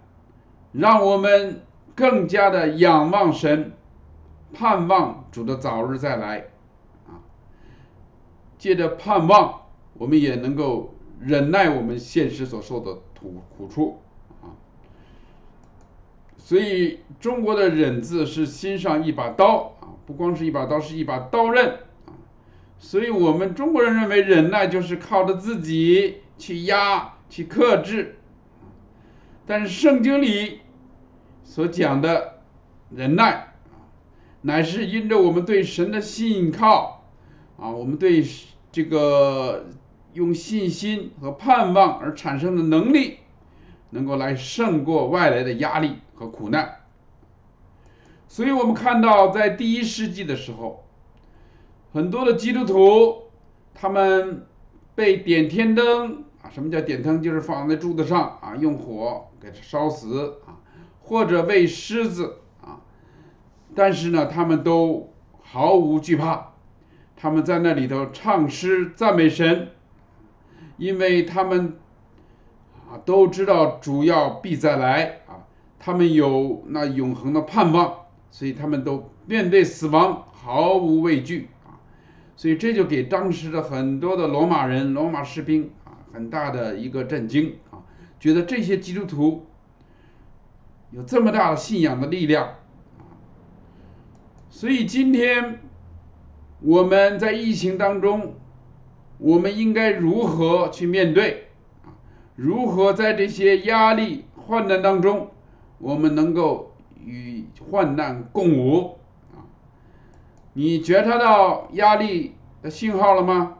[0.71, 1.61] 让我们
[1.93, 3.73] 更加的仰望神，
[4.53, 6.45] 盼望主的早日再来。
[7.07, 7.21] 啊，
[8.57, 9.61] 借着盼望，
[9.93, 12.97] 我们也能够忍耐我们现实所受的。
[13.19, 13.97] 苦苦处，
[16.47, 22.15] 所以中国的忍字是心上一把刀啊，不光是一把刀，是一把刀刃啊。
[22.79, 28.15] 所以我们中国人认为忍耐就是靠着自己去压、去克制，
[29.45, 30.61] 但是圣经里
[31.43, 32.35] 所讲的
[32.95, 33.91] 忍耐啊，
[34.43, 37.03] 乃是因着我们对神的信靠
[37.59, 38.25] 啊，我们对
[38.71, 39.65] 这个。
[40.13, 43.17] 用信心和盼望而产生的能力，
[43.89, 46.75] 能够来胜过外来的压力和苦难。
[48.27, 50.85] 所以，我们看到在第一世纪的时候，
[51.93, 53.23] 很多的基督徒，
[53.73, 54.45] 他们
[54.95, 57.21] 被点天灯啊，什么叫点灯？
[57.21, 60.59] 就是放在柱子上啊，用火给它烧死啊，
[61.01, 62.81] 或者喂狮子啊。
[63.73, 66.53] 但是呢，他们都毫无惧怕，
[67.15, 69.69] 他们在那里头唱诗赞美神。
[70.77, 71.79] 因为他们
[72.89, 75.43] 啊都知道主要必再来啊，
[75.77, 77.93] 他们有那永恒的盼望，
[78.31, 81.75] 所以他们都面对死亡毫无畏惧啊，
[82.35, 87.83] 所以这就给当时的很多的罗马人、罗马士兵啊很大的一个震惊啊，
[88.19, 89.45] 觉得这些基督徒
[90.91, 93.11] 有这么大的信仰的力量啊，
[94.49, 95.59] 所以今天
[96.61, 98.35] 我们在疫情当中，
[99.17, 101.46] 我们应该如何去面对？
[102.37, 105.31] 如何在这些压力、患难当中，
[105.79, 106.71] 我们能够
[107.03, 108.99] 与患难共舞？
[109.33, 109.41] 啊，
[110.53, 113.55] 你觉察到压力的信号了吗？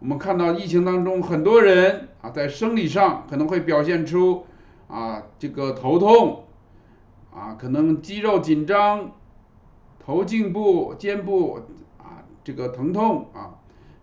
[0.00, 4.44] 我们看到疫情当中，很多人啊，在生理上可能会表现出
[4.88, 6.46] 啊，这个头痛，
[7.32, 9.12] 啊，可能肌肉紧张，
[10.04, 11.60] 头颈部、肩部
[11.98, 13.54] 啊，这个疼痛啊，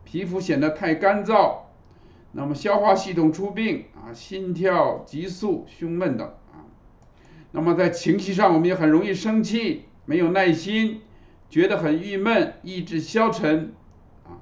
[0.05, 1.55] 皮肤显得太干燥，
[2.35, 6.65] 那么消化系统出病啊，心跳急速、胸闷等啊，
[7.51, 11.01] 那么在情绪上，我们也很容易生气，没有耐心，
[11.47, 13.73] 觉得很郁闷，意志消沉
[14.25, 14.41] 啊。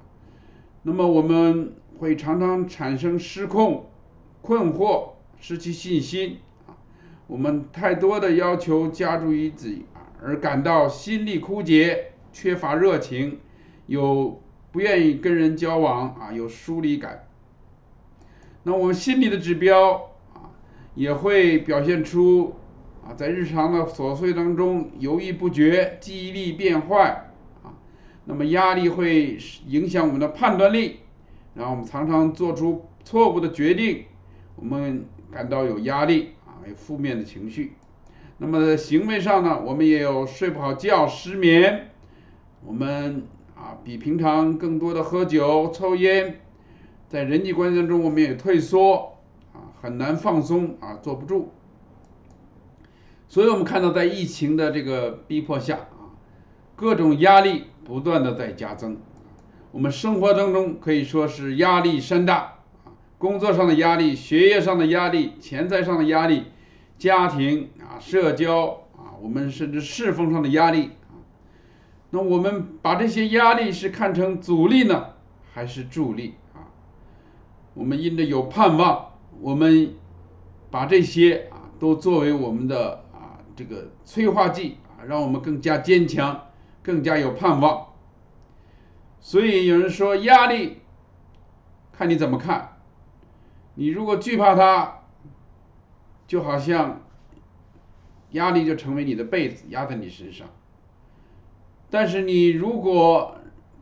[0.84, 3.90] 那么我们会常常产生失控、
[4.40, 6.72] 困惑、失去信心啊，
[7.26, 13.38] 我们太多的要求加诸于自己啊，而感到心力枯竭、缺乏热情，
[13.86, 14.40] 有
[14.70, 17.28] 不愿意跟人交往啊，有疏离感。
[18.64, 20.50] 那我们心理的指标啊，
[20.94, 22.54] 也会表现出
[23.04, 27.30] 啊，在日常的琐碎当中犹豫不决、记忆力变坏
[27.64, 27.74] 啊。
[28.24, 29.36] 那么压力会
[29.66, 31.00] 影响我们的判断力，
[31.54, 34.04] 然后我们常常做出错误的决定，
[34.54, 37.72] 我们感到有压力啊，有负面的情绪。
[38.38, 41.90] 那么行为上呢，我们也有睡不好觉、失眠，
[42.64, 46.41] 我们啊比平常更多的喝酒、抽烟，
[47.12, 49.18] 在人际关系当中我们也退缩
[49.52, 51.52] 啊，很难放松啊，坐不住。
[53.28, 56.08] 所以我们看到在疫情的这个逼迫下啊，
[56.74, 57.64] 各种压力。
[57.84, 58.96] 不断的在加增，
[59.72, 66.44] 我们生活当中可以说是压力山大啊，工作上的压力、学业上的压力、钱财上的压力、
[66.96, 70.90] 家庭啊、社交啊，我们甚至侍奉上的压力。
[72.10, 75.06] 那我们把这些压力是看成阻力呢，
[75.52, 76.34] 还是助力？
[77.74, 79.94] 我们因着有盼望，我们
[80.70, 86.48] 把这些啊都作为我们的啊这个催化剂啊，让我们更加坚强。
[86.84, 87.92] 更加有盼望，
[89.20, 90.78] 所以有人说压力，
[91.92, 92.80] 看你怎么看。
[93.76, 95.04] 你如果惧怕它，
[96.26, 97.02] 就好像
[98.32, 100.48] 压力就成为你的被子压在你身上；
[101.88, 103.36] 但是你如果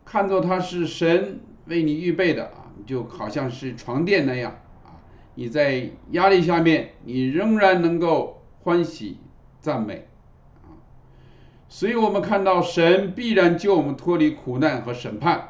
[0.05, 2.51] 看作它是神为你预备的，
[2.85, 4.51] 就好像是床垫那样
[4.83, 4.99] 啊，
[5.35, 9.17] 你在压力下面，你仍然能够欢喜
[9.59, 10.07] 赞美
[10.63, 10.75] 啊。
[11.69, 15.49] 所以我们看到神必然救我们脱离苦难和审判。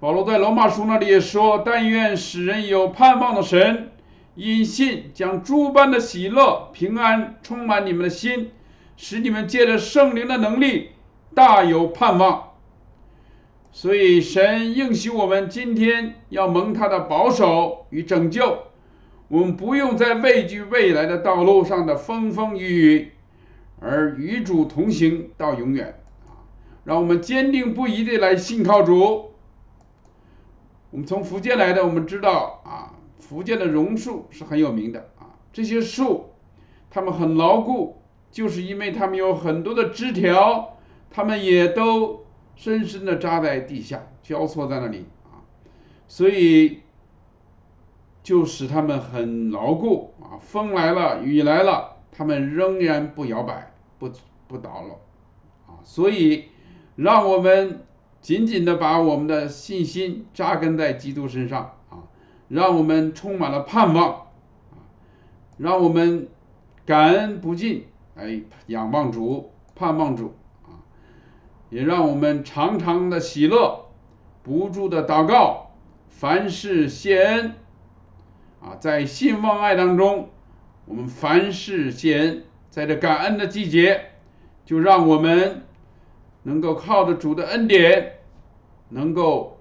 [0.00, 3.92] 保罗在罗马书那里也说：“但愿使人有盼望的神，
[4.34, 8.50] 因信将诸般的喜乐、平安充满你们的心，
[8.96, 10.90] 使你们借着圣灵的能力
[11.34, 12.48] 大有盼望。”
[13.72, 18.58] 所以神应许我们今天要蒙他的保守与拯救，
[19.28, 23.12] 我们不用再畏惧未来的道路上的风风雨雨。
[23.80, 26.46] 而与主同行到永远啊！
[26.84, 29.32] 让我们坚定不移的来信靠主。
[30.90, 35.34] 我们从福建来的，我们知道啊，福建的榕树是很有名的啊。
[35.52, 36.26] 这些树，
[36.90, 38.00] 它们很牢固，
[38.30, 40.76] 就是因为它们有很多的枝条，
[41.10, 42.21] 它们也都
[42.54, 45.42] 深深的扎在地下，交错在那里啊，
[46.08, 46.80] 所以
[48.22, 50.38] 就使他们很牢固啊。
[50.40, 53.68] 风来了，雨来了，他们仍然不摇摆。
[53.98, 54.10] 不
[54.48, 54.98] 不倒了，
[55.68, 56.46] 啊，所以
[56.96, 57.84] 让我们
[58.20, 62.02] 紧紧的把我们的信心扎根在基督身上啊，
[62.48, 64.10] 让我们充满了盼望
[64.72, 64.82] 啊，
[65.56, 66.28] 让我们
[66.84, 67.86] 感恩不尽，
[68.16, 70.34] 哎，仰望主，盼望主，
[71.72, 73.86] 也让我们常常的喜乐，
[74.42, 75.70] 不住的祷告，
[76.10, 77.54] 凡事谢恩
[78.60, 80.28] 啊，在信望爱当中，
[80.84, 82.44] 我们凡事谢恩。
[82.68, 84.10] 在这感恩的季节，
[84.66, 85.62] 就让我们
[86.42, 88.18] 能够靠着主的恩典，
[88.90, 89.58] 能够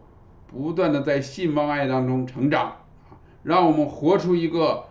[0.47, 2.76] 不断的在信望爱当中成长，
[3.41, 4.86] 让我们活出一个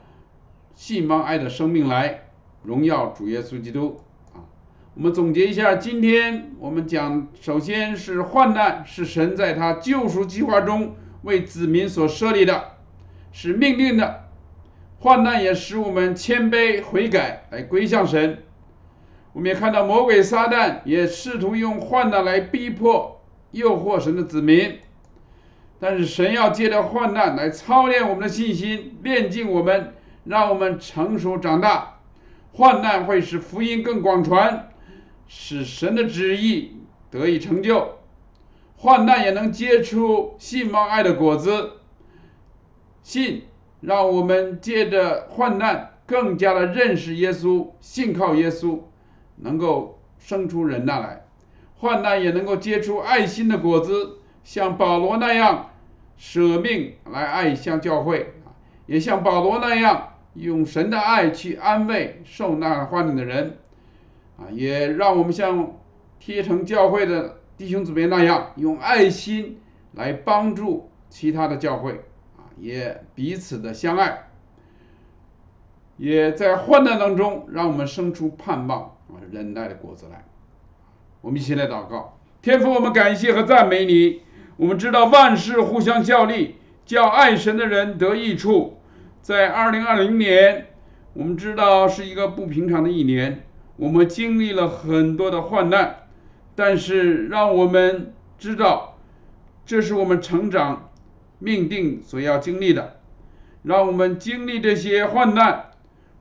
[0.75, 2.29] 信望爱的生命来，
[2.63, 4.01] 荣耀主耶稣基督！
[4.95, 12.73] 我们总结一下，今天我们讲，首先是患难是神在他救赎计划中为子民所设立的，
[13.31, 14.25] 是命令的。
[14.99, 18.39] 患难也使我们谦卑悔改，来归向神。
[19.33, 23.23] 我们也看到魔鬼撒旦也试图用患难来逼迫、
[23.53, 24.79] 诱惑神的子民。
[25.79, 32.01] 但是神要借着患难来操练我们的信心，练尽我们，让我们成熟长大，
[32.53, 34.70] 患难会使福音更广传，
[35.33, 36.77] 使神的旨意
[37.09, 37.99] 得以成就。
[38.77, 41.75] 患难也能结出信望爱的果子。
[43.05, 43.45] 信
[43.81, 48.81] 让我们借着患难更加的认识耶稣，信靠耶稣，
[49.37, 51.25] 能够生出忍耐来。
[51.77, 55.71] 患难也能够结出爱心的果子，像保罗那样
[56.17, 58.35] 舍命来爱向教会，
[58.87, 63.60] 也像保罗那样用神的爱去安慰受难患难的人。
[64.41, 65.79] 啊，也让我们像
[66.19, 69.61] 贴城教会的弟兄姊妹那样，用爱心
[69.93, 71.93] 来帮助其他的教会
[72.37, 72.49] 啊。
[72.59, 74.31] 也彼此的相爱，
[75.97, 80.25] 也在患难当中，让我们生出盼望啊忍耐的果子来。
[81.21, 84.23] 我们一起来祷告，天父，我们感谢和赞美你。
[84.57, 88.79] 我们知道万事互相效力，叫爱神的人得益处。
[89.23, 90.67] 在二零二零年，
[91.13, 93.45] 我们知道是一个不平常的一年，
[93.81, 96.07] 我们经历了很多的患难，
[96.55, 98.99] 但是让我们知道，
[99.65, 100.91] 这是我们成长。
[101.43, 103.01] 命定所要经历的，
[103.63, 105.71] 让我们经历这些患难，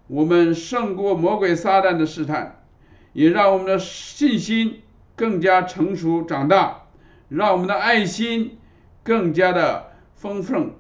[0.08, 2.64] 我们胜过魔鬼撒旦的试探，
[3.12, 4.82] 也让我们的信心
[5.18, 6.84] 更加成熟长大，
[7.28, 8.58] 让我们的爱心
[9.04, 10.72] 更加的丰盛，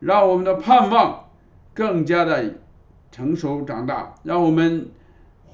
[0.00, 1.30] 让我们的盼望
[1.72, 2.56] 更加的
[3.10, 4.90] 成熟长大，让我们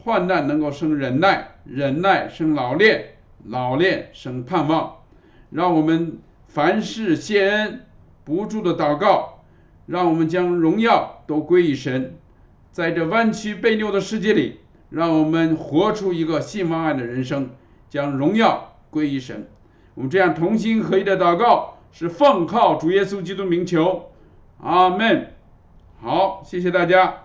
[0.04, 4.96] 患难能够生忍耐，忍耐生老练，老练生盼望，
[5.50, 7.80] 让我们凡事谢恩。
[8.22, 9.42] 不住的祷告，
[9.86, 12.16] 让我们将荣耀都归于神。
[12.72, 17.50] 在这弯曲背扭的世界里，让我们活出一个信望爱的人生，
[17.90, 19.46] 将荣耀归于神。
[19.94, 24.10] 我们这样同心合一的祷告，是奉靠主耶稣基督名求，
[24.62, 25.34] 阿门。
[26.00, 27.24] 好，谢谢大家。